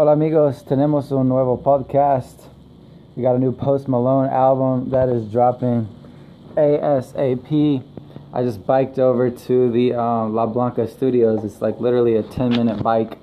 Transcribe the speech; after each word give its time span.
Hola 0.00 0.12
amigos, 0.12 0.62
tenemos 0.62 1.10
un 1.10 1.28
nuevo 1.28 1.56
podcast. 1.56 2.38
We 3.16 3.24
got 3.24 3.34
a 3.34 3.38
new 3.40 3.50
Post 3.50 3.88
Malone 3.88 4.28
album 4.28 4.90
that 4.90 5.08
is 5.08 5.26
dropping 5.26 5.88
ASAP. 6.54 7.82
I 8.32 8.42
just 8.44 8.64
biked 8.64 9.00
over 9.00 9.28
to 9.28 9.72
the 9.72 9.94
um, 9.94 10.36
La 10.36 10.46
Blanca 10.46 10.86
Studios. 10.86 11.42
It's 11.42 11.60
like 11.60 11.80
literally 11.80 12.14
a 12.14 12.22
10 12.22 12.50
minute 12.50 12.80
bike. 12.80 13.18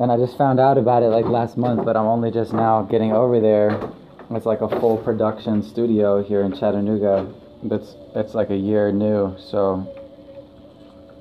And 0.00 0.10
I 0.10 0.16
just 0.16 0.36
found 0.36 0.58
out 0.58 0.78
about 0.78 1.04
it 1.04 1.10
like 1.10 1.26
last 1.26 1.56
month, 1.56 1.84
but 1.84 1.96
I'm 1.96 2.06
only 2.06 2.32
just 2.32 2.52
now 2.52 2.82
getting 2.82 3.12
over 3.12 3.38
there. 3.38 3.88
It's 4.32 4.46
like 4.46 4.62
a 4.62 4.80
full 4.80 4.96
production 4.96 5.62
studio 5.62 6.24
here 6.24 6.42
in 6.42 6.56
Chattanooga. 6.56 7.32
That's 7.62 7.94
it's 8.16 8.34
like 8.34 8.50
a 8.50 8.56
year 8.56 8.90
new. 8.90 9.36
So 9.38 9.86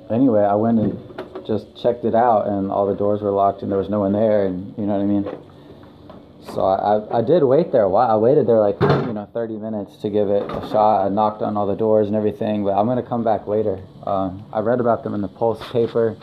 anyway, 0.10 0.42
I 0.42 0.56
went 0.56 0.80
and 0.80 1.13
just 1.46 1.66
checked 1.82 2.06
it 2.06 2.16
out, 2.16 2.48
and 2.48 2.72
all 2.72 2.88
the 2.88 2.96
doors 2.96 3.22
were 3.22 3.32
locked, 3.32 3.62
and 3.62 3.72
there 3.72 3.80
was 3.80 3.90
no 3.90 4.00
one 4.02 4.14
there, 4.14 4.46
and 4.46 4.74
you 4.78 4.86
know 4.86 4.94
what 4.94 5.02
I 5.02 5.06
mean. 5.06 6.54
So 6.54 6.62
I, 6.62 7.20
I 7.20 7.22
did 7.22 7.44
wait 7.44 7.72
there 7.72 7.84
a 7.84 7.90
while. 7.90 8.12
I 8.12 8.18
waited 8.18 8.48
there 8.48 8.60
like 8.60 8.80
you 8.82 9.14
know 9.14 9.28
30 9.34 9.58
minutes 9.58 9.96
to 9.98 10.10
give 10.10 10.30
it 10.30 10.44
a 10.44 10.68
shot. 10.70 11.06
I 11.06 11.10
knocked 11.10 11.42
on 11.42 11.56
all 11.56 11.66
the 11.66 11.76
doors 11.76 12.08
and 12.08 12.16
everything, 12.16 12.64
but 12.64 12.72
I'm 12.72 12.86
gonna 12.86 13.02
come 13.02 13.24
back 13.24 13.48
later. 13.48 13.82
Um, 14.06 14.46
I 14.52 14.60
read 14.60 14.80
about 14.80 15.04
them 15.04 15.14
in 15.14 15.22
the 15.22 15.30
Pulse 15.30 15.64
paper, 15.72 16.18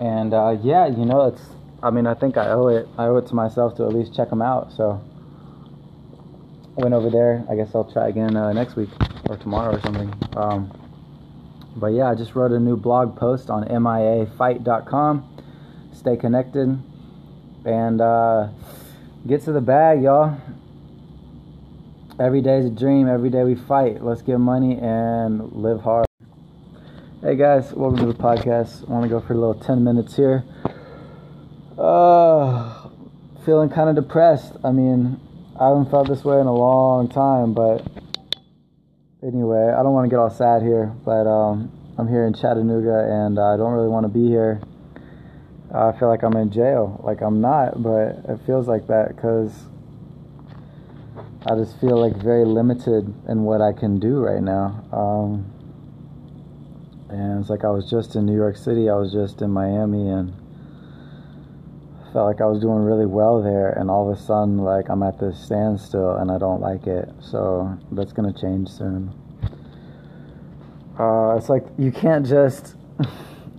and 0.00 0.34
uh, 0.34 0.56
yeah, 0.62 0.86
you 0.86 1.04
know 1.04 1.28
it's. 1.28 1.42
I 1.82 1.90
mean, 1.90 2.06
I 2.06 2.14
think 2.14 2.36
I 2.36 2.48
owe 2.50 2.68
it. 2.68 2.88
I 2.96 3.06
owe 3.06 3.16
it 3.16 3.26
to 3.28 3.34
myself 3.34 3.76
to 3.76 3.84
at 3.84 3.92
least 3.92 4.14
check 4.14 4.30
them 4.30 4.40
out. 4.40 4.72
So 4.72 5.02
went 6.76 6.94
over 6.94 7.10
there. 7.10 7.44
I 7.50 7.54
guess 7.54 7.74
I'll 7.74 7.90
try 7.90 8.08
again 8.08 8.36
uh, 8.36 8.52
next 8.52 8.76
week 8.76 8.90
or 9.28 9.36
tomorrow 9.36 9.76
or 9.76 9.80
something. 9.80 10.12
Um, 10.36 10.83
but 11.76 11.88
yeah, 11.88 12.10
I 12.10 12.14
just 12.14 12.34
wrote 12.34 12.52
a 12.52 12.60
new 12.60 12.76
blog 12.76 13.16
post 13.16 13.50
on 13.50 13.64
miafight.com. 13.64 15.28
Stay 15.92 16.16
connected 16.16 16.80
and 17.64 18.00
uh, 18.00 18.48
get 19.26 19.42
to 19.44 19.52
the 19.52 19.60
bag, 19.60 20.02
y'all. 20.02 20.36
Every 22.18 22.42
day's 22.42 22.66
a 22.66 22.70
dream. 22.70 23.08
Every 23.08 23.30
day 23.30 23.42
we 23.42 23.56
fight. 23.56 24.02
Let's 24.02 24.22
get 24.22 24.38
money 24.38 24.78
and 24.78 25.52
live 25.52 25.80
hard. 25.80 26.06
Hey 27.22 27.36
guys, 27.36 27.72
welcome 27.72 27.98
to 28.00 28.06
the 28.06 28.14
podcast. 28.14 28.88
I 28.88 28.92
want 28.92 29.04
to 29.04 29.08
go 29.08 29.20
for 29.20 29.32
a 29.32 29.36
little 29.36 29.54
10 29.54 29.82
minutes 29.82 30.14
here. 30.14 30.44
Uh, 31.76 32.88
feeling 33.44 33.68
kind 33.68 33.88
of 33.88 33.96
depressed. 33.96 34.52
I 34.62 34.70
mean, 34.70 35.20
I 35.58 35.68
haven't 35.68 35.90
felt 35.90 36.08
this 36.08 36.22
way 36.22 36.38
in 36.38 36.46
a 36.46 36.54
long 36.54 37.08
time, 37.08 37.52
but 37.52 37.84
anyway, 39.26 39.72
I 39.72 39.82
don't 39.82 39.92
want 39.92 40.04
to 40.04 40.10
get 40.10 40.18
all 40.18 40.30
sad 40.30 40.62
here, 40.62 40.92
but 41.04 41.26
um, 41.26 41.72
I'm 41.98 42.08
here 42.08 42.26
in 42.26 42.34
Chattanooga 42.34 43.08
and 43.10 43.38
I 43.38 43.56
don't 43.56 43.72
really 43.72 43.88
want 43.88 44.04
to 44.04 44.08
be 44.08 44.26
here. 44.26 44.60
I 45.74 45.92
feel 45.98 46.08
like 46.08 46.22
I'm 46.22 46.36
in 46.36 46.50
jail. 46.50 47.00
Like 47.02 47.20
I'm 47.20 47.40
not, 47.40 47.82
but 47.82 48.24
it 48.28 48.40
feels 48.46 48.68
like 48.68 48.86
that 48.88 49.16
because 49.16 49.52
I 51.46 51.54
just 51.56 51.80
feel 51.80 51.98
like 51.98 52.16
very 52.16 52.44
limited 52.44 53.12
in 53.28 53.42
what 53.42 53.60
I 53.60 53.72
can 53.72 53.98
do 53.98 54.18
right 54.20 54.42
now. 54.42 54.84
Um, 54.92 55.50
and 57.08 57.40
it's 57.40 57.50
like 57.50 57.64
I 57.64 57.70
was 57.70 57.88
just 57.88 58.16
in 58.16 58.26
New 58.26 58.36
York 58.36 58.56
City, 58.56 58.88
I 58.88 58.94
was 58.94 59.12
just 59.12 59.40
in 59.40 59.50
Miami, 59.50 60.08
and 60.08 60.32
felt 62.14 62.28
like 62.28 62.40
I 62.40 62.46
was 62.46 62.60
doing 62.60 62.84
really 62.84 63.06
well 63.06 63.42
there, 63.42 63.70
and 63.70 63.90
all 63.90 64.08
of 64.08 64.16
a 64.16 64.20
sudden, 64.20 64.58
like 64.58 64.88
I'm 64.88 65.02
at 65.02 65.18
this 65.18 65.36
standstill, 65.36 66.14
and 66.14 66.30
I 66.30 66.38
don't 66.38 66.60
like 66.60 66.86
it. 66.86 67.10
So 67.20 67.76
that's 67.90 68.12
gonna 68.12 68.32
change 68.32 68.68
soon. 68.68 69.12
Uh, 70.96 71.34
it's 71.36 71.48
like 71.50 71.66
you 71.76 71.92
can't 71.92 72.24
just. 72.24 72.76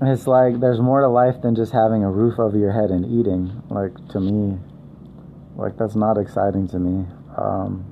It's 0.02 0.28
like 0.28 0.60
there's 0.60 0.82
more 0.82 1.00
to 1.00 1.08
life 1.08 1.42
than 1.42 1.56
just 1.56 1.72
having 1.72 2.04
a 2.04 2.12
roof 2.12 2.38
over 2.38 2.58
your 2.58 2.74
head 2.74 2.90
and 2.92 3.06
eating. 3.06 3.64
Like 3.70 3.96
to 4.10 4.20
me, 4.20 4.60
like 5.56 5.78
that's 5.78 5.96
not 5.96 6.18
exciting 6.18 6.68
to 6.68 6.80
me. 6.80 7.08
Um, 7.38 7.86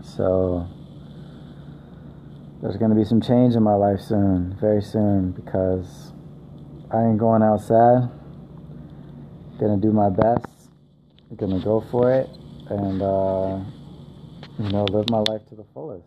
so 0.00 0.64
there's 2.62 2.76
gonna 2.76 2.94
be 2.94 3.04
some 3.04 3.20
change 3.20 3.56
in 3.56 3.64
my 3.64 3.74
life 3.74 4.00
soon, 4.00 4.56
very 4.60 4.80
soon, 4.80 5.32
because 5.32 6.12
I 6.92 7.02
ain't 7.02 7.18
going 7.18 7.42
outside. 7.42 8.08
Gonna 9.58 9.76
do 9.76 9.92
my 9.92 10.10
best. 10.10 10.46
Gonna 11.36 11.60
go 11.60 11.84
for 11.90 12.12
it, 12.12 12.28
and 12.70 13.02
uh, 13.02 13.60
you 14.58 14.70
know, 14.70 14.84
live 14.84 15.10
my 15.10 15.18
life 15.18 15.46
to 15.48 15.54
the 15.54 15.64
fullest. 15.74 16.06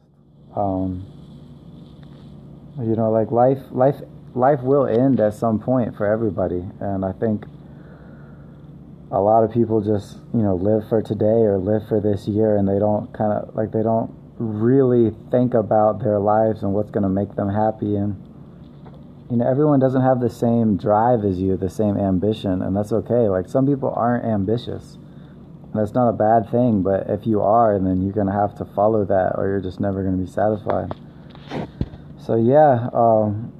Um, 0.55 1.05
you 2.79 2.95
know, 2.95 3.11
like 3.11 3.31
life, 3.31 3.59
life 3.71 4.01
life 4.35 4.61
will 4.61 4.87
end 4.87 5.19
at 5.19 5.33
some 5.33 5.59
point 5.59 5.95
for 5.95 6.05
everybody 6.05 6.63
and 6.79 7.03
i 7.03 7.11
think 7.13 7.45
a 9.11 9.19
lot 9.19 9.43
of 9.43 9.51
people 9.51 9.81
just 9.81 10.17
you 10.33 10.41
know 10.41 10.55
live 10.55 10.87
for 10.87 11.01
today 11.01 11.43
or 11.43 11.57
live 11.57 11.85
for 11.87 11.99
this 11.99 12.27
year 12.27 12.55
and 12.55 12.67
they 12.67 12.79
don't 12.79 13.11
kind 13.13 13.33
of 13.33 13.53
like 13.55 13.71
they 13.71 13.83
don't 13.83 14.13
really 14.37 15.13
think 15.29 15.53
about 15.53 16.01
their 16.01 16.19
lives 16.19 16.63
and 16.63 16.73
what's 16.73 16.91
to 16.91 17.09
make 17.09 17.35
them 17.35 17.49
happy 17.49 17.95
and 17.95 18.15
you 19.31 19.37
know 19.37 19.47
everyone 19.49 19.79
doesn't 19.79 20.01
have 20.01 20.19
the 20.19 20.29
same 20.29 20.77
drive 20.77 21.23
as 21.23 21.39
you 21.39 21.57
the 21.57 21.69
same 21.69 21.97
ambition 21.97 22.61
and 22.61 22.75
that's 22.75 22.91
okay 22.91 23.29
like 23.29 23.47
some 23.47 23.65
people 23.65 23.91
aren't 23.95 24.25
ambitious 24.25 24.97
and 25.63 25.73
that's 25.73 25.93
not 25.93 26.09
a 26.09 26.13
bad 26.13 26.49
thing 26.51 26.83
but 26.83 27.09
if 27.09 27.25
you 27.25 27.41
are 27.41 27.79
then 27.79 28.03
you're 28.03 28.13
going 28.13 28.27
to 28.27 28.33
have 28.33 28.53
to 28.55 28.65
follow 28.75 29.05
that 29.05 29.31
or 29.37 29.47
you're 29.47 29.61
just 29.61 29.79
never 29.79 30.03
going 30.03 30.17
to 30.17 30.23
be 30.23 30.29
satisfied 30.29 30.93
so 32.19 32.35
yeah 32.35 32.89
um, 32.93 33.51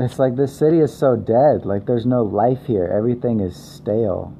it's 0.00 0.18
like 0.18 0.36
this 0.36 0.56
city 0.56 0.80
is 0.80 0.96
so 0.96 1.14
dead. 1.14 1.66
Like 1.66 1.84
there's 1.86 2.06
no 2.06 2.22
life 2.22 2.66
here. 2.66 2.86
Everything 2.86 3.40
is 3.40 3.54
stale. 3.54 4.34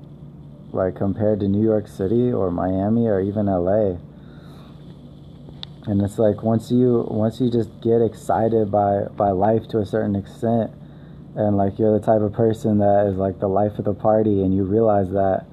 Like 0.72 0.97
compared 0.97 1.41
to 1.41 1.48
New 1.48 1.62
York 1.62 1.87
City 1.87 2.32
or 2.32 2.50
Miami 2.50 3.06
or 3.06 3.21
even 3.21 3.47
LA. 3.47 3.98
And 5.90 6.00
it's 6.02 6.18
like 6.18 6.42
once 6.42 6.70
you 6.70 7.04
once 7.10 7.40
you 7.40 7.50
just 7.50 7.68
get 7.80 8.00
excited 8.00 8.70
by 8.70 9.04
by 9.16 9.30
life 9.30 9.66
to 9.68 9.78
a 9.78 9.86
certain 9.86 10.14
extent 10.14 10.70
and 11.34 11.56
like 11.56 11.78
you're 11.78 11.98
the 11.98 12.04
type 12.04 12.22
of 12.22 12.32
person 12.32 12.78
that 12.78 13.06
is 13.10 13.16
like 13.16 13.40
the 13.40 13.48
life 13.48 13.78
of 13.78 13.84
the 13.84 13.94
party 13.94 14.42
and 14.42 14.54
you 14.54 14.64
realize 14.64 15.10
that 15.10 15.46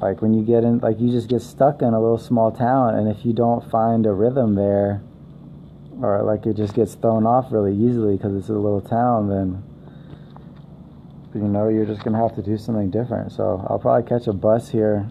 like 0.00 0.22
when 0.22 0.34
you 0.34 0.42
get 0.42 0.64
in 0.64 0.78
like 0.78 0.98
you 1.00 1.10
just 1.10 1.28
get 1.28 1.42
stuck 1.42 1.82
in 1.82 1.88
a 1.88 2.00
little 2.00 2.18
small 2.18 2.50
town 2.50 2.94
and 2.94 3.08
if 3.08 3.24
you 3.24 3.32
don't 3.32 3.70
find 3.70 4.06
a 4.06 4.12
rhythm 4.12 4.54
there 4.54 5.02
or 6.02 6.22
like 6.22 6.46
it 6.46 6.56
just 6.56 6.74
gets 6.74 6.94
thrown 6.94 7.26
off 7.26 7.46
really 7.50 7.74
easily 7.74 8.16
because 8.16 8.34
it's 8.34 8.48
a 8.48 8.52
little 8.52 8.80
town, 8.80 9.28
then 9.28 9.62
you 11.34 11.48
know 11.48 11.68
you're 11.68 11.86
just 11.86 12.04
gonna 12.04 12.20
have 12.20 12.34
to 12.36 12.42
do 12.42 12.56
something 12.56 12.90
different. 12.90 13.32
So 13.32 13.64
I'll 13.68 13.78
probably 13.78 14.08
catch 14.08 14.26
a 14.26 14.32
bus 14.32 14.70
here, 14.70 15.08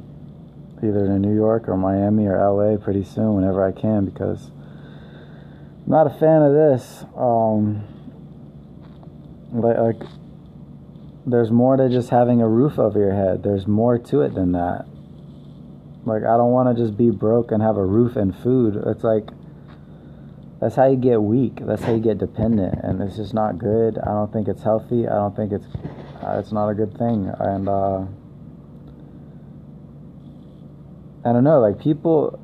either 0.83 1.07
to 1.07 1.19
New 1.19 1.35
York 1.35 1.67
or 1.67 1.77
Miami 1.77 2.27
or 2.27 2.37
LA 2.37 2.77
pretty 2.77 3.03
soon 3.03 3.35
whenever 3.35 3.65
I 3.65 3.71
can 3.71 4.05
because 4.05 4.51
I'm 5.85 5.91
not 5.91 6.07
a 6.07 6.11
fan 6.11 6.41
of 6.41 6.53
this. 6.53 7.05
Um, 7.15 7.83
like, 9.51 9.77
like 9.77 10.09
there's 11.25 11.51
more 11.51 11.77
to 11.77 11.89
just 11.89 12.09
having 12.09 12.41
a 12.41 12.47
roof 12.47 12.79
over 12.79 12.99
your 12.99 13.13
head. 13.13 13.43
There's 13.43 13.67
more 13.67 13.97
to 13.97 14.21
it 14.21 14.33
than 14.33 14.53
that. 14.53 14.85
Like 16.05 16.23
I 16.23 16.37
don't 16.37 16.51
want 16.51 16.75
to 16.75 16.83
just 16.83 16.97
be 16.97 17.09
broke 17.09 17.51
and 17.51 17.61
have 17.61 17.77
a 17.77 17.85
roof 17.85 18.15
and 18.15 18.35
food. 18.35 18.81
It's 18.85 19.03
like 19.03 19.27
that's 20.59 20.75
how 20.75 20.87
you 20.87 20.95
get 20.95 21.21
weak. 21.21 21.59
That's 21.61 21.83
how 21.83 21.93
you 21.93 21.99
get 21.99 22.17
dependent, 22.17 22.79
and 22.83 23.01
it's 23.01 23.17
just 23.17 23.33
not 23.33 23.59
good. 23.59 23.99
I 23.99 24.05
don't 24.05 24.31
think 24.31 24.47
it's 24.47 24.63
healthy. 24.63 25.07
I 25.07 25.15
don't 25.15 25.35
think 25.35 25.51
it's 25.51 25.67
uh, 26.23 26.39
it's 26.39 26.51
not 26.51 26.69
a 26.69 26.73
good 26.73 26.97
thing. 26.97 27.31
And 27.39 27.67
uh, 27.67 28.05
I 31.27 31.33
don't 31.33 31.43
know, 31.43 31.59
like 31.59 31.77
people. 31.77 32.39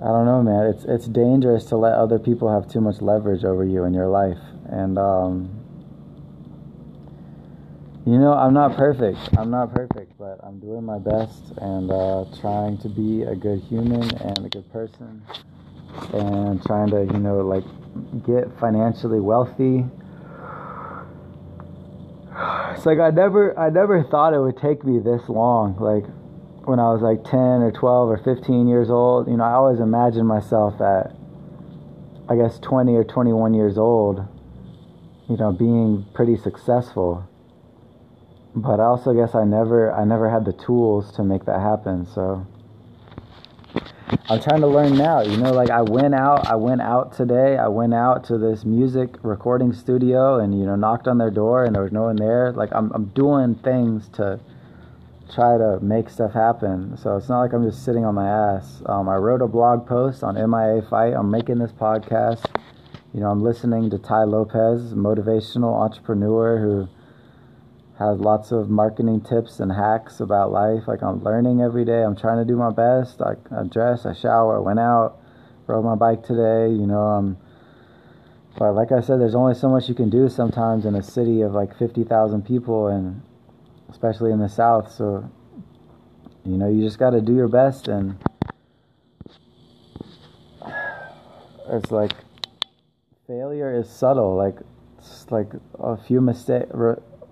I 0.00 0.06
don't 0.06 0.24
know, 0.24 0.42
man. 0.42 0.66
It's 0.66 0.84
it's 0.84 1.06
dangerous 1.06 1.66
to 1.66 1.76
let 1.76 1.92
other 1.92 2.18
people 2.18 2.50
have 2.50 2.70
too 2.70 2.80
much 2.80 3.02
leverage 3.02 3.44
over 3.44 3.64
you 3.64 3.84
in 3.84 3.92
your 3.92 4.08
life, 4.08 4.38
and 4.70 4.96
um, 4.96 5.50
you 8.06 8.18
know, 8.18 8.32
I'm 8.32 8.54
not 8.54 8.78
perfect. 8.78 9.18
I'm 9.36 9.50
not 9.50 9.74
perfect, 9.74 10.16
but 10.18 10.40
I'm 10.42 10.58
doing 10.58 10.84
my 10.84 10.98
best 10.98 11.52
and 11.58 11.90
uh, 11.90 12.24
trying 12.40 12.78
to 12.78 12.88
be 12.88 13.22
a 13.22 13.34
good 13.34 13.60
human 13.60 14.02
and 14.16 14.38
a 14.38 14.48
good 14.48 14.70
person 14.72 15.22
and 16.12 16.62
trying 16.64 16.90
to, 16.90 17.04
you 17.04 17.18
know, 17.18 17.40
like 17.40 17.64
get 18.26 18.58
financially 18.58 19.20
wealthy. 19.20 19.84
It's 22.74 22.86
like 22.86 22.98
I 22.98 23.10
never 23.10 23.58
I 23.58 23.70
never 23.70 24.02
thought 24.02 24.34
it 24.34 24.40
would 24.40 24.56
take 24.56 24.84
me 24.84 24.98
this 24.98 25.28
long. 25.28 25.76
Like 25.78 26.04
when 26.66 26.78
I 26.78 26.92
was 26.92 27.02
like 27.02 27.24
10 27.24 27.34
or 27.62 27.70
12 27.72 28.08
or 28.08 28.18
15 28.18 28.68
years 28.68 28.90
old, 28.90 29.28
you 29.28 29.36
know, 29.36 29.44
I 29.44 29.52
always 29.52 29.80
imagined 29.80 30.26
myself 30.26 30.80
at 30.80 31.12
I 32.28 32.36
guess 32.36 32.58
20 32.58 32.94
or 32.94 33.04
21 33.04 33.54
years 33.54 33.76
old, 33.76 34.26
you 35.28 35.36
know, 35.36 35.52
being 35.52 36.06
pretty 36.14 36.36
successful 36.36 37.28
but 38.54 38.78
I 38.78 38.84
also 38.84 39.12
guess 39.12 39.34
I 39.34 39.44
never 39.44 39.92
I 39.92 40.04
never 40.04 40.30
had 40.30 40.44
the 40.44 40.52
tools 40.52 41.10
to 41.16 41.24
make 41.24 41.44
that 41.46 41.60
happen. 41.60 42.06
So 42.06 42.46
I'm 44.28 44.40
trying 44.40 44.60
to 44.60 44.66
learn 44.66 44.96
now. 44.96 45.20
You 45.20 45.36
know, 45.36 45.52
like 45.52 45.70
I 45.70 45.82
went 45.82 46.14
out, 46.14 46.46
I 46.46 46.56
went 46.56 46.80
out 46.80 47.14
today. 47.14 47.58
I 47.58 47.68
went 47.68 47.94
out 47.94 48.24
to 48.24 48.38
this 48.38 48.64
music 48.64 49.16
recording 49.22 49.72
studio 49.72 50.38
and 50.38 50.58
you 50.58 50.64
know 50.64 50.76
knocked 50.76 51.06
on 51.06 51.18
their 51.18 51.30
door 51.30 51.64
and 51.64 51.74
there 51.74 51.82
was 51.82 51.92
no 51.92 52.04
one 52.04 52.16
there. 52.16 52.52
Like 52.52 52.70
I'm 52.72 52.90
I'm 52.92 53.06
doing 53.06 53.54
things 53.56 54.08
to 54.14 54.40
try 55.32 55.58
to 55.58 55.78
make 55.80 56.08
stuff 56.08 56.32
happen. 56.32 56.96
So 56.96 57.16
it's 57.16 57.28
not 57.28 57.40
like 57.40 57.52
I'm 57.52 57.68
just 57.68 57.84
sitting 57.84 58.04
on 58.04 58.14
my 58.14 58.28
ass. 58.28 58.82
Um, 58.86 59.08
I 59.08 59.16
wrote 59.16 59.42
a 59.42 59.48
blog 59.48 59.86
post 59.86 60.22
on 60.22 60.34
MIA 60.34 60.82
Fight. 60.88 61.12
I'm 61.14 61.30
making 61.30 61.58
this 61.58 61.72
podcast. 61.72 62.44
You 63.12 63.20
know, 63.20 63.30
I'm 63.30 63.42
listening 63.42 63.90
to 63.90 63.98
Tai 63.98 64.24
Lopez, 64.24 64.94
motivational 64.94 65.80
entrepreneur 65.80 66.58
who 66.58 66.88
has 67.98 68.18
lots 68.18 68.50
of 68.50 68.68
marketing 68.68 69.20
tips 69.20 69.60
and 69.60 69.70
hacks 69.70 70.20
about 70.20 70.50
life. 70.50 70.88
Like 70.88 71.02
I'm 71.02 71.22
learning 71.22 71.60
every 71.60 71.84
day. 71.84 72.02
I'm 72.02 72.16
trying 72.16 72.38
to 72.38 72.44
do 72.44 72.56
my 72.56 72.70
best. 72.70 73.22
I, 73.22 73.34
I 73.56 73.62
dress, 73.64 74.04
I 74.04 74.14
shower, 74.14 74.56
I 74.56 74.60
went 74.60 74.80
out, 74.80 75.20
rode 75.66 75.84
my 75.84 75.94
bike 75.94 76.24
today. 76.24 76.68
You 76.72 76.86
know, 76.86 77.06
um, 77.06 77.36
but 78.58 78.72
like 78.72 78.90
I 78.90 79.00
said, 79.00 79.20
there's 79.20 79.34
only 79.34 79.54
so 79.54 79.68
much 79.68 79.88
you 79.88 79.94
can 79.94 80.10
do 80.10 80.28
sometimes 80.28 80.86
in 80.86 80.94
a 80.94 81.02
city 81.02 81.40
of 81.42 81.52
like 81.52 81.76
50,000 81.76 82.44
people, 82.44 82.88
and 82.88 83.22
especially 83.90 84.32
in 84.32 84.40
the 84.40 84.48
South. 84.48 84.92
So, 84.92 85.30
you 86.44 86.56
know, 86.56 86.68
you 86.68 86.82
just 86.82 86.98
got 86.98 87.10
to 87.10 87.20
do 87.20 87.34
your 87.34 87.48
best, 87.48 87.86
and 87.86 88.16
it's 91.68 91.90
like 91.90 92.12
failure 93.26 93.72
is 93.72 93.88
subtle. 93.88 94.36
Like, 94.36 94.56
it's 94.98 95.30
like 95.30 95.50
a 95.78 95.96
few 95.96 96.20
mistakes 96.20 96.70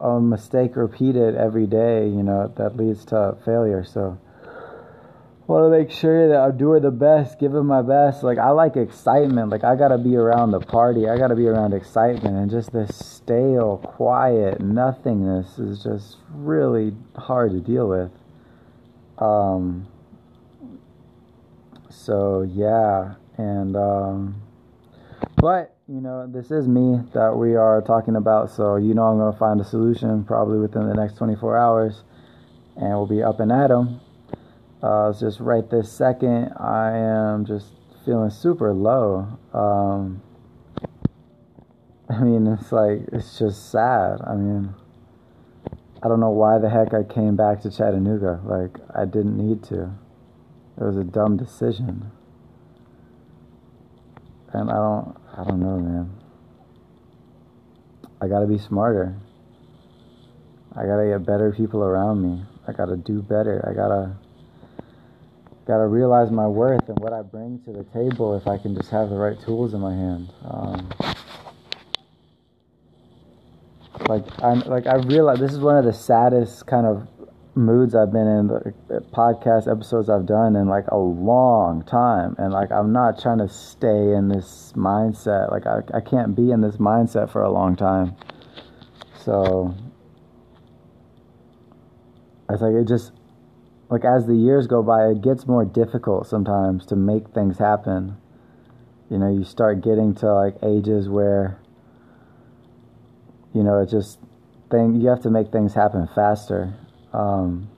a 0.03 0.21
mistake 0.21 0.75
repeated 0.75 1.37
every 1.37 1.67
day, 1.67 2.09
you 2.09 2.23
know, 2.23 2.53
that 2.57 2.77
leads 2.77 3.05
to 3.07 3.37
failure. 3.45 3.85
So 3.85 4.19
I 4.47 5.53
want 5.53 5.73
to 5.73 5.79
make 5.79 5.93
sure 5.93 6.29
that 6.29 6.37
I'm 6.37 6.57
doing 6.57 6.83
the 6.83 6.91
best, 6.91 7.39
giving 7.39 7.67
my 7.67 7.83
best. 7.83 8.25
Like 8.25 8.39
I 8.39 8.51
like 8.51 8.77
excitement. 8.77 9.51
Like 9.51 9.63
I 9.63 9.77
gotta 9.77 9.99
be 9.99 10.17
around 10.17 10.51
the 10.51 10.61
party. 10.61 11.09
I 11.09 11.17
gotta 11.17 11.37
be 11.37 11.47
around 11.47 11.73
excitement, 11.73 12.37
and 12.37 12.51
just 12.51 12.73
this 12.73 12.97
stale, 12.97 13.79
quiet 13.79 14.61
nothingness 14.61 15.59
is 15.59 15.83
just 15.85 16.17
really 16.31 16.95
hard 17.17 17.53
to 17.53 17.61
deal 17.61 17.89
with. 17.89 18.11
Um. 19.19 19.87
So 21.91 22.43
yeah, 22.43 23.15
and 23.37 23.77
um, 23.77 24.43
but 25.37 25.77
you 25.93 26.01
know, 26.01 26.27
this 26.27 26.51
is 26.51 26.67
me 26.67 27.01
that 27.13 27.37
we 27.37 27.55
are 27.55 27.83
talking 27.83 28.17
about, 28.17 28.51
so 28.51 28.77
you 28.77 28.95
know 28.95 29.03
I'm 29.03 29.19
going 29.19 29.31
to 29.31 29.39
find 29.39 29.61
a 29.61 29.65
solution 29.65 30.25
probably 30.25 30.59
within 30.59 30.89
the 30.89 30.95
next 30.95 31.19
24 31.19 31.59
hours, 31.59 32.03
and 32.77 32.89
we'll 32.89 33.07
be 33.07 33.23
up 33.23 33.41
and 33.41 33.53
at 33.53 33.71
'em. 33.71 34.01
Uh, 34.83 35.13
just 35.13 35.39
right 35.39 35.69
this 35.69 35.93
second, 35.93 36.55
I 36.57 36.97
am 36.97 37.45
just 37.45 37.67
feeling 38.07 38.31
super 38.31 38.73
low. 38.73 39.39
Um, 39.53 40.23
I 42.09 42.21
mean, 42.21 42.47
it's 42.47 42.73
like, 42.73 43.03
it's 43.13 43.39
just 43.39 43.71
sad. 43.71 44.23
I 44.27 44.35
mean, 44.35 44.75
I 46.03 46.09
don't 46.09 46.21
know 46.21 46.31
why 46.31 46.57
the 46.57 46.71
heck 46.71 46.95
I 46.95 47.03
came 47.03 47.37
back 47.37 47.61
to 47.63 47.71
Chattanooga. 47.71 48.41
Like, 48.45 48.79
I 48.95 49.05
didn't 49.05 49.37
need 49.37 49.63
to. 49.65 49.93
It 50.81 50.85
was 50.85 50.97
a 50.97 51.05
dumb 51.05 51.37
decision. 51.37 52.11
And 54.55 54.71
I 54.71 54.75
don't, 54.75 55.22
I 55.37 55.45
don't 55.45 55.61
know, 55.61 55.79
man. 55.79 56.11
I 58.21 58.29
gotta 58.29 58.47
be 58.47 58.59
smarter. 58.59 59.17
I 60.77 60.85
gotta 60.85 61.07
get 61.07 61.27
better 61.27 61.53
people 61.53 61.83
around 61.83 62.23
me. 62.23 62.45
I 62.69 62.73
gotta 62.73 62.97
do 62.97 63.23
better. 63.23 63.67
I 63.69 63.75
gotta 63.75 64.17
gotta 65.67 65.87
realize 65.87 66.31
my 66.31 66.47
worth 66.47 66.89
and 66.89 66.99
what 66.99 67.13
I 67.13 67.23
bring 67.23 67.61
to 67.65 67.73
the 67.73 67.85
table 67.85 68.37
if 68.37 68.47
I 68.47 68.59
can 68.59 68.75
just 68.75 68.91
have 68.91 69.11
the 69.11 69.17
right 69.17 69.41
tools 69.41 69.75
in 69.75 69.81
my 69.81 69.93
hand. 69.93 70.33
Um, 70.45 70.91
like 74.09 74.25
I'm 74.43 74.61
like 74.61 74.87
I 74.87 74.97
realize 74.97 75.39
this 75.39 75.53
is 75.53 75.61
one 75.61 75.77
of 75.77 75.85
the 75.85 75.93
saddest 75.93 76.67
kind 76.67 76.87
of 76.87 77.09
moods 77.55 77.95
I've 77.95 78.13
been 78.13 78.27
in, 78.27 78.47
the 78.47 79.05
podcast 79.13 79.71
episodes 79.71 80.09
I've 80.09 80.27
done 80.27 80.57
in 80.57 80.69
like 80.69 80.87
a 80.89 80.97
long 80.97 81.83
time. 81.83 82.35
And 82.39 82.53
like, 82.53 82.73
I'm 82.73 82.93
not 82.93 83.21
trying 83.21 83.39
to 83.39 83.49
stay 83.49 84.13
in 84.13 84.29
this 84.29 84.73
mindset. 84.75 85.51
Like, 85.51 85.67
I, 85.67 85.81
I 85.97 86.01
can't 86.01 86.35
be 86.35 86.51
in 86.51 86.61
this 86.61 86.77
mindset 86.77 87.31
for 87.31 87.43
a 87.43 87.51
long 87.51 87.77
time. 87.77 88.17
So, 89.23 89.75
it's 92.49 92.63
like, 92.63 92.75
it 92.75 92.89
just, 92.89 93.13
like, 93.91 94.05
as 94.05 94.27
the 94.27 94.35
years 94.35 94.67
go 94.67 94.83
by, 94.83 95.09
it 95.09 95.21
gets 95.21 95.47
more 95.47 95.65
difficult 95.65 96.27
sometimes 96.27 96.87
to 96.87 96.97
make 96.97 97.29
things 97.29 97.59
happen. 97.59 98.17
You 99.11 99.19
know, 99.19 99.31
you 99.31 99.45
start 99.45 99.83
getting 99.83 100.15
to 100.17 100.33
like 100.33 100.57
ages 100.63 101.09
where, 101.09 101.59
you 103.55 103.63
know, 103.63 103.81
it 103.81 103.91
just, 103.91 104.19
thing, 104.71 105.03
you 105.03 105.09
have 105.09 105.21
to 105.21 105.31
make 105.31 105.53
things 105.53 105.75
happen 105.75 106.09
faster 106.15 106.75
um, 107.13 107.71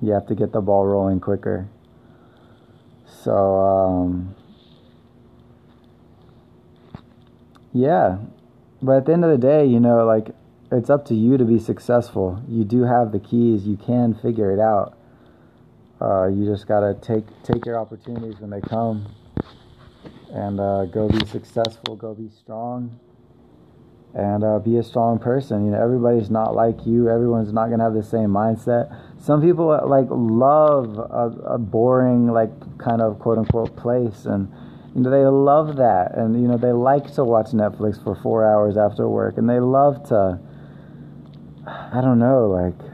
you 0.00 0.12
have 0.12 0.26
to 0.26 0.34
get 0.34 0.52
the 0.52 0.60
ball 0.60 0.86
rolling 0.86 1.20
quicker. 1.20 1.68
So, 3.22 3.56
um, 3.56 4.34
yeah. 7.72 8.18
But 8.82 8.98
at 8.98 9.06
the 9.06 9.12
end 9.12 9.24
of 9.24 9.30
the 9.30 9.38
day, 9.38 9.66
you 9.66 9.78
know, 9.78 10.06
like, 10.06 10.34
it's 10.72 10.88
up 10.88 11.04
to 11.06 11.14
you 11.14 11.36
to 11.36 11.44
be 11.44 11.58
successful. 11.58 12.42
You 12.48 12.64
do 12.64 12.82
have 12.82 13.12
the 13.12 13.18
keys, 13.18 13.66
you 13.66 13.76
can 13.76 14.14
figure 14.14 14.52
it 14.52 14.60
out. 14.60 14.96
Uh, 16.00 16.28
you 16.28 16.46
just 16.46 16.66
gotta 16.66 16.96
take 17.02 17.24
take 17.42 17.66
your 17.66 17.78
opportunities 17.78 18.40
when 18.40 18.48
they 18.48 18.60
come, 18.62 19.06
and 20.32 20.58
uh, 20.58 20.86
go 20.86 21.08
be 21.08 21.26
successful. 21.26 21.94
Go 21.94 22.14
be 22.14 22.30
strong 22.30 22.98
and 24.14 24.42
uh, 24.42 24.58
be 24.58 24.76
a 24.76 24.82
strong 24.82 25.18
person. 25.18 25.64
You 25.64 25.72
know, 25.72 25.82
everybody's 25.82 26.30
not 26.30 26.54
like 26.54 26.86
you. 26.86 27.08
Everyone's 27.08 27.52
not 27.52 27.70
gonna 27.70 27.84
have 27.84 27.94
the 27.94 28.02
same 28.02 28.30
mindset. 28.30 28.94
Some 29.20 29.40
people 29.40 29.70
uh, 29.70 29.86
like 29.86 30.06
love 30.10 30.98
a, 30.98 31.54
a, 31.54 31.58
boring, 31.58 32.26
like 32.28 32.50
kind 32.78 33.00
of 33.00 33.18
quote 33.18 33.38
unquote 33.38 33.76
place, 33.76 34.24
and 34.24 34.48
you 34.94 35.02
know 35.02 35.10
they 35.10 35.24
love 35.24 35.76
that, 35.76 36.16
and 36.16 36.40
you 36.40 36.48
know 36.48 36.56
they 36.56 36.72
like 36.72 37.12
to 37.14 37.24
watch 37.24 37.52
Netflix 37.52 38.02
for 38.02 38.16
four 38.16 38.44
hours 38.44 38.76
after 38.76 39.08
work, 39.08 39.38
and 39.38 39.48
they 39.48 39.60
love 39.60 40.08
to. 40.08 40.40
I 41.66 42.00
don't 42.00 42.18
know, 42.18 42.48
like. 42.48 42.90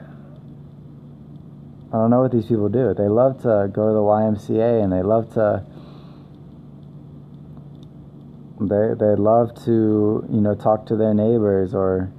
I 1.86 1.98
don't 1.98 2.10
know 2.10 2.20
what 2.20 2.32
these 2.32 2.46
people 2.46 2.68
do. 2.68 2.92
They 2.94 3.06
love 3.08 3.40
to 3.42 3.70
go 3.72 3.86
to 3.86 3.94
the 3.94 4.02
YMCA 4.02 4.82
and 4.82 4.92
they 4.92 5.02
love 5.02 5.32
to 5.34 5.64
they 8.60 8.94
they 8.98 9.14
love 9.16 9.54
to 9.64 10.26
you 10.30 10.40
know 10.40 10.54
talk 10.54 10.86
to 10.86 10.96
their 10.96 11.12
neighbors 11.12 11.74
or 11.74 12.10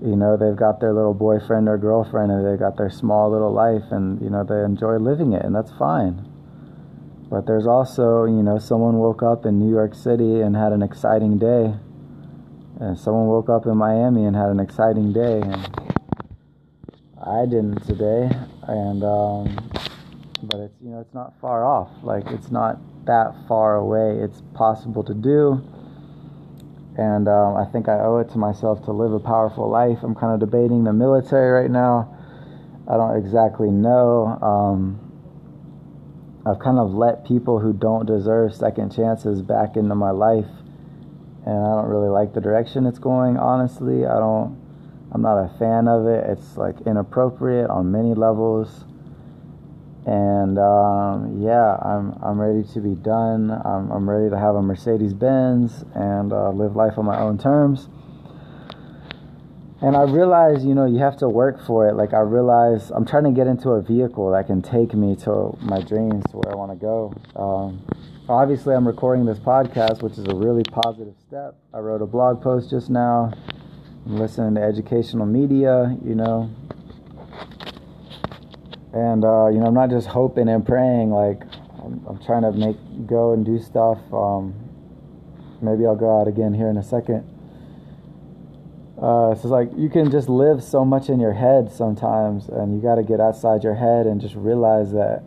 you 0.00 0.16
know 0.16 0.36
they've 0.36 0.56
got 0.56 0.80
their 0.80 0.92
little 0.92 1.14
boyfriend 1.14 1.68
or 1.68 1.76
girlfriend 1.76 2.30
and 2.30 2.46
they've 2.46 2.58
got 2.58 2.76
their 2.76 2.90
small 2.90 3.30
little 3.30 3.52
life 3.52 3.82
and 3.90 4.20
you 4.22 4.30
know 4.30 4.44
they 4.44 4.62
enjoy 4.62 4.96
living 4.96 5.32
it 5.32 5.44
and 5.44 5.54
that's 5.54 5.72
fine. 5.72 6.26
But 7.28 7.46
there's 7.46 7.66
also 7.66 8.24
you 8.24 8.42
know 8.42 8.58
someone 8.58 8.98
woke 8.98 9.22
up 9.22 9.44
in 9.44 9.58
New 9.58 9.70
York 9.70 9.94
City 9.94 10.40
and 10.40 10.56
had 10.56 10.72
an 10.72 10.82
exciting 10.82 11.38
day. 11.38 11.74
And 12.80 12.98
someone 12.98 13.26
woke 13.26 13.50
up 13.50 13.66
in 13.66 13.76
Miami 13.76 14.24
and 14.24 14.34
had 14.34 14.48
an 14.48 14.58
exciting 14.58 15.12
day. 15.12 15.42
And 15.42 15.68
I 17.22 17.44
didn't 17.44 17.86
today. 17.86 18.30
And 18.66 19.04
um, 19.04 19.70
but 20.42 20.60
it's 20.60 20.76
you 20.82 20.90
know 20.90 21.00
it's 21.00 21.14
not 21.14 21.38
far 21.40 21.64
off 21.64 21.90
like 22.02 22.26
it's 22.28 22.50
not 22.50 22.78
that 23.06 23.34
far 23.48 23.76
away. 23.76 24.22
It's 24.22 24.42
possible 24.54 25.02
to 25.04 25.14
do. 25.14 25.62
And 26.96 27.28
um, 27.28 27.56
I 27.56 27.64
think 27.64 27.88
I 27.88 28.00
owe 28.00 28.18
it 28.18 28.30
to 28.30 28.38
myself 28.38 28.84
to 28.84 28.92
live 28.92 29.12
a 29.12 29.20
powerful 29.20 29.68
life. 29.68 29.98
I'm 30.02 30.14
kind 30.14 30.34
of 30.34 30.40
debating 30.40 30.84
the 30.84 30.92
military 30.92 31.50
right 31.62 31.70
now. 31.70 32.16
I 32.88 32.96
don't 32.96 33.16
exactly 33.16 33.70
know. 33.70 34.38
Um, 34.42 35.06
I've 36.44 36.58
kind 36.58 36.78
of 36.78 36.92
let 36.92 37.26
people 37.26 37.58
who 37.58 37.72
don't 37.72 38.06
deserve 38.06 38.54
second 38.54 38.94
chances 38.94 39.42
back 39.42 39.76
into 39.76 39.94
my 39.94 40.10
life. 40.10 40.48
And 41.46 41.56
I 41.56 41.70
don't 41.76 41.88
really 41.88 42.10
like 42.10 42.34
the 42.34 42.40
direction 42.40 42.86
it's 42.86 42.98
going, 42.98 43.36
honestly. 43.38 44.04
I 44.04 44.18
don't, 44.18 44.60
I'm 45.12 45.22
not 45.22 45.38
a 45.38 45.58
fan 45.58 45.88
of 45.88 46.06
it. 46.06 46.28
It's 46.28 46.56
like 46.56 46.76
inappropriate 46.86 47.70
on 47.70 47.90
many 47.90 48.14
levels 48.14 48.84
and 50.06 50.58
um, 50.58 51.42
yeah, 51.42 51.76
I'm 51.76 52.18
I'm 52.22 52.40
ready 52.40 52.66
to 52.72 52.80
be 52.80 52.94
done. 52.94 53.50
I'm 53.50 53.90
I'm 53.90 54.08
ready 54.08 54.30
to 54.30 54.38
have 54.38 54.54
a 54.54 54.62
Mercedes 54.62 55.12
Benz 55.12 55.84
and 55.94 56.32
uh, 56.32 56.50
live 56.50 56.74
life 56.76 56.96
on 56.96 57.04
my 57.04 57.20
own 57.20 57.38
terms. 57.38 57.88
And 59.82 59.96
I 59.96 60.02
realize, 60.02 60.62
you 60.64 60.74
know, 60.74 60.84
you 60.84 60.98
have 60.98 61.16
to 61.18 61.28
work 61.28 61.64
for 61.64 61.88
it. 61.88 61.94
Like 61.94 62.12
I 62.12 62.20
realize, 62.20 62.90
I'm 62.90 63.06
trying 63.06 63.24
to 63.24 63.30
get 63.30 63.46
into 63.46 63.70
a 63.70 63.80
vehicle 63.80 64.30
that 64.32 64.46
can 64.46 64.60
take 64.60 64.92
me 64.92 65.16
to 65.24 65.56
my 65.60 65.80
dreams, 65.80 66.22
to 66.30 66.36
where 66.36 66.52
I 66.52 66.54
want 66.54 66.70
to 66.72 66.76
go. 66.76 67.14
Um, 67.34 67.82
obviously, 68.28 68.74
I'm 68.74 68.86
recording 68.86 69.24
this 69.24 69.38
podcast, 69.38 70.02
which 70.02 70.18
is 70.18 70.26
a 70.28 70.34
really 70.34 70.64
positive 70.64 71.14
step. 71.26 71.56
I 71.72 71.78
wrote 71.78 72.02
a 72.02 72.06
blog 72.06 72.42
post 72.42 72.68
just 72.68 72.90
now. 72.90 73.32
I'm 74.04 74.18
listening 74.18 74.54
to 74.56 74.62
educational 74.62 75.24
media, 75.24 75.96
you 76.04 76.14
know, 76.14 76.50
and 78.92 79.24
uh, 79.24 79.48
you 79.48 79.58
know 79.58 79.66
i'm 79.66 79.74
not 79.74 79.90
just 79.90 80.08
hoping 80.08 80.48
and 80.48 80.66
praying 80.66 81.10
like 81.10 81.42
I'm, 81.84 82.04
I'm 82.06 82.18
trying 82.18 82.42
to 82.42 82.52
make 82.52 82.76
go 83.06 83.32
and 83.32 83.44
do 83.44 83.58
stuff. 83.58 83.98
Um, 84.12 84.54
maybe 85.62 85.86
I'll 85.86 85.96
go 85.96 86.20
out 86.20 86.28
again 86.28 86.54
here 86.54 86.68
in 86.68 86.76
a 86.76 86.82
second. 86.82 87.26
Uh, 88.96 89.34
so 89.34 89.40
it's 89.42 89.44
like 89.44 89.70
you 89.76 89.88
can 89.88 90.10
just 90.10 90.28
live 90.28 90.62
so 90.62 90.84
much 90.84 91.08
in 91.08 91.20
your 91.20 91.32
head 91.32 91.72
sometimes, 91.72 92.48
and 92.48 92.74
you 92.74 92.82
got 92.82 92.96
to 92.96 93.02
get 93.02 93.20
outside 93.20 93.64
your 93.64 93.74
head 93.74 94.06
and 94.06 94.20
just 94.20 94.34
realize 94.34 94.92
that 94.92 95.22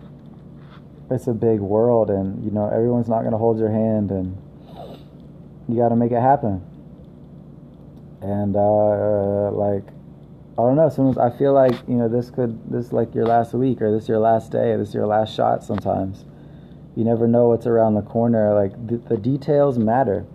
it's 1.10 1.28
a 1.28 1.34
big 1.34 1.60
world, 1.60 2.10
and 2.10 2.44
you 2.44 2.52
know 2.52 2.70
everyone's 2.70 3.10
not 3.10 3.22
to 3.24 3.38
hold 3.38 3.58
your 3.58 3.72
hand, 3.72 4.12
and 4.12 4.38
you 5.68 5.76
got 5.76 5.90
to 5.90 5.96
make 5.96 6.12
it 6.12 6.22
happen. 6.22 6.62
And 8.22 8.56
uh, 8.56 9.52
like 9.52 9.84
I 10.54 10.62
don't 10.62 10.76
know. 10.76 10.88
Sometimes 10.88 11.18
I 11.18 11.36
feel 11.36 11.52
like 11.52 11.74
you 11.88 11.96
know 11.96 12.08
this 12.08 12.30
could 12.30 12.72
this 12.72 12.94
like 12.94 13.16
your 13.16 13.26
last 13.26 13.54
week 13.54 13.82
or 13.82 13.92
this 13.92 14.08
your 14.08 14.20
last 14.20 14.52
day 14.52 14.72
or 14.72 14.78
this 14.78 14.94
your 14.94 15.08
last 15.08 15.34
shot. 15.34 15.64
Sometimes 15.64 16.26
you 16.96 17.04
never 17.04 17.28
know 17.28 17.48
what's 17.48 17.66
around 17.66 17.96
the 17.96 18.04
corner. 18.04 18.54
Like 18.54 18.74
the, 19.08 19.18
details 19.18 19.80
matter. 19.80 20.26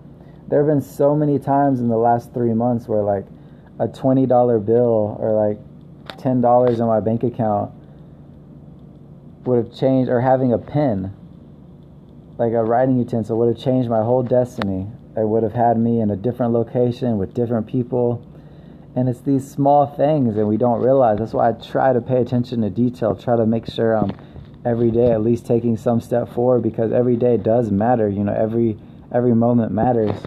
There 0.48 0.58
have 0.58 0.66
been 0.66 0.82
so 0.82 1.14
many 1.14 1.38
times 1.38 1.78
in 1.78 1.88
the 1.88 1.96
last 1.96 2.34
three 2.34 2.52
months 2.52 2.88
where 2.88 3.02
like 3.02 3.26
a 3.78 3.86
twenty 3.86 4.26
dollar 4.26 4.58
bill 4.58 5.16
or 5.20 5.34
like 5.34 5.60
ten 6.18 6.40
dollars 6.40 6.80
in 6.80 6.86
my 6.86 6.98
bank 6.98 7.22
account 7.22 7.70
would 9.44 9.64
have 9.64 9.72
changed, 9.72 10.10
or 10.10 10.20
having 10.20 10.52
a 10.52 10.58
pen, 10.58 11.14
like 12.38 12.54
a 12.54 12.64
writing 12.64 12.98
utensil, 12.98 13.38
would 13.38 13.54
have 13.54 13.64
changed 13.64 13.88
my 13.88 14.02
whole 14.02 14.24
destiny. 14.24 14.88
It 15.16 15.28
would 15.28 15.44
have 15.44 15.52
had 15.52 15.78
me 15.78 16.00
in 16.00 16.10
a 16.10 16.16
different 16.16 16.52
location 16.52 17.18
with 17.18 17.34
different 17.34 17.68
people 17.68 18.24
and 18.98 19.08
it's 19.08 19.20
these 19.20 19.48
small 19.48 19.86
things 19.86 20.36
and 20.36 20.48
we 20.48 20.56
don't 20.56 20.82
realize. 20.82 21.18
That's 21.18 21.32
why 21.32 21.50
I 21.50 21.52
try 21.52 21.92
to 21.92 22.00
pay 22.00 22.20
attention 22.20 22.62
to 22.62 22.70
detail, 22.70 23.14
try 23.14 23.36
to 23.36 23.46
make 23.46 23.64
sure 23.70 23.96
I'm 23.96 24.10
every 24.64 24.90
day 24.90 25.12
at 25.12 25.22
least 25.22 25.46
taking 25.46 25.76
some 25.76 26.00
step 26.00 26.28
forward 26.34 26.64
because 26.64 26.90
every 26.90 27.14
day 27.14 27.36
does 27.36 27.70
matter. 27.70 28.08
You 28.08 28.24
know, 28.24 28.34
every 28.34 28.76
every 29.14 29.34
moment 29.34 29.70
matters. 29.70 30.20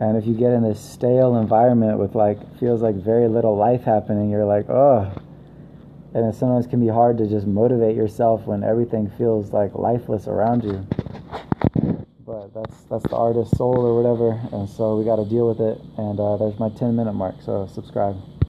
And 0.00 0.16
if 0.16 0.26
you 0.26 0.32
get 0.32 0.52
in 0.52 0.62
this 0.62 0.80
stale 0.80 1.36
environment 1.36 1.98
with 1.98 2.14
like 2.14 2.38
feels 2.58 2.80
like 2.80 2.94
very 2.94 3.28
little 3.28 3.58
life 3.58 3.82
happening, 3.82 4.30
you're 4.30 4.46
like, 4.46 4.70
oh. 4.70 5.12
And 6.14 6.26
it 6.26 6.34
sometimes 6.34 6.66
can 6.66 6.80
be 6.80 6.88
hard 6.88 7.18
to 7.18 7.26
just 7.26 7.46
motivate 7.46 7.94
yourself 7.94 8.46
when 8.46 8.64
everything 8.64 9.10
feels 9.18 9.52
like 9.52 9.74
lifeless 9.74 10.28
around 10.28 10.64
you. 10.64 10.86
That's 12.54 12.82
that's 12.90 13.04
the 13.04 13.16
artist's 13.16 13.56
soul 13.56 13.78
or 13.78 13.96
whatever, 13.96 14.38
and 14.54 14.68
so 14.68 14.98
we 14.98 15.04
got 15.04 15.16
to 15.16 15.24
deal 15.24 15.48
with 15.48 15.60
it. 15.60 15.80
And 15.96 16.20
uh, 16.20 16.36
there's 16.36 16.58
my 16.58 16.68
10 16.68 16.94
minute 16.94 17.14
mark. 17.14 17.36
So 17.42 17.66
subscribe. 17.72 18.16